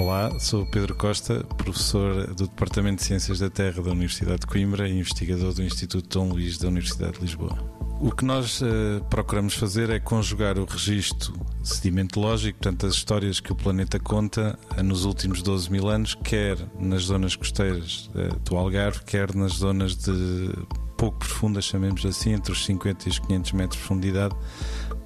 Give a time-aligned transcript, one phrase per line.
[0.00, 4.88] Olá, sou Pedro Costa, professor do Departamento de Ciências da Terra da Universidade de Coimbra
[4.88, 7.58] e investigador do Instituto Dom Luís da Universidade de Lisboa.
[8.00, 13.52] O que nós uh, procuramos fazer é conjugar o registro sedimentológico, portanto, as histórias que
[13.52, 18.56] o planeta conta uh, nos últimos 12 mil anos, quer nas zonas costeiras uh, do
[18.56, 20.50] Algarve, quer nas zonas de
[20.96, 24.34] pouco profundas, chamemos assim, entre os 50 e os 500 metros de profundidade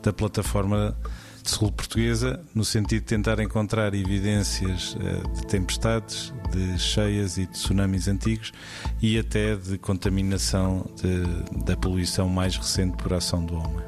[0.04, 0.96] da plataforma
[1.50, 7.52] sul portuguesa, no sentido de tentar encontrar evidências uh, de tempestades, de cheias e de
[7.52, 8.52] tsunamis antigos
[9.02, 13.84] e até de contaminação de, da poluição mais recente por ação do homem.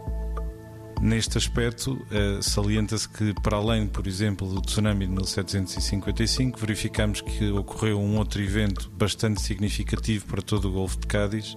[1.01, 7.51] Neste aspecto, uh, salienta-se que, para além, por exemplo, do tsunami de 1755, verificamos que
[7.51, 11.57] ocorreu um outro evento bastante significativo para todo o Golfo de Cádiz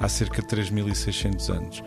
[0.00, 1.82] há cerca de 3.600 anos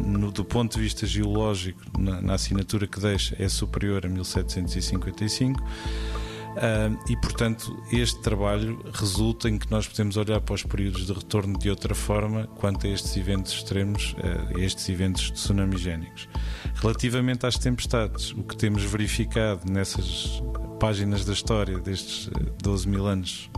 [0.00, 5.60] no, do ponto de vista geológico, na, na, assinatura que deixa, é superior a 1755.
[6.54, 11.12] Uh, e, portanto, este trabalho resulta em que nós podemos olhar para os períodos de
[11.12, 16.28] retorno de outra forma quanto a estes eventos extremos, uh, estes eventos tsunamigénicos.
[16.76, 20.40] Relativamente às tempestades, o que temos verificado nessas
[20.78, 22.30] páginas da história destes
[22.62, 23.50] 12 mil anos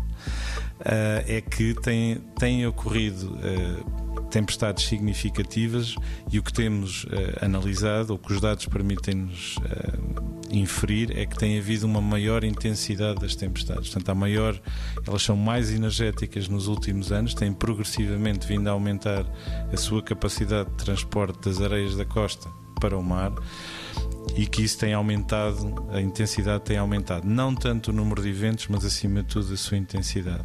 [0.80, 3.36] uh, é que tem, tem ocorrido
[4.30, 5.94] tempestades significativas
[6.30, 7.08] e o que temos uh,
[7.44, 13.20] analisado, ou que os dados permitem-nos uh, inferir, é que tem havido uma maior intensidade
[13.20, 13.88] das tempestades.
[13.88, 14.60] Portanto, a maior,
[15.06, 19.24] elas são mais energéticas nos últimos anos, têm progressivamente vindo a aumentar
[19.72, 22.48] a sua capacidade de transporte das areias da costa
[22.80, 23.32] para o mar
[24.36, 27.26] e que isso tem aumentado, a intensidade tem aumentado.
[27.26, 30.44] Não tanto o número de eventos, mas acima de tudo a sua intensidade.